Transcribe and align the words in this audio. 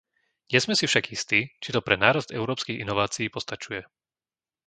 Nie 0.53 0.57
sme 0.63 0.73
si 0.79 0.85
však 0.89 1.05
istí, 1.15 1.39
či 1.61 1.69
to 1.75 1.79
pre 1.85 1.93
nárast 2.03 2.29
európskych 2.39 2.81
inovácií 2.85 3.27
postačuje. 3.35 3.81